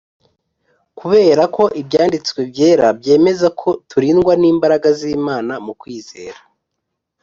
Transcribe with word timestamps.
Kubera 0.99 1.43
ko 1.55 1.63
Ibyanditswe 1.81 2.39
Byera 2.51 2.87
byemeza 2.99 3.43
neza 3.45 3.47
ko 3.59 3.69
turindwa 3.89 4.33
n'imbaraga 4.41 4.89
z'Imana 4.99 5.53
mu 5.65 5.73
kwizera. 5.79 6.39